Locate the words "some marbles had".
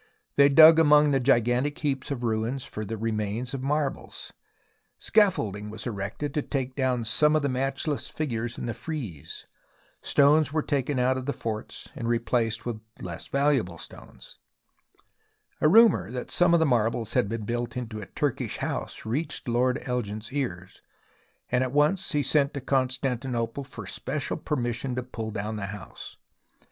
16.31-17.29